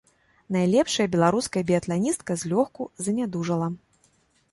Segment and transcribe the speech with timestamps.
[0.53, 3.67] Найлепшая беларуская біятланістка злёгку занядужала.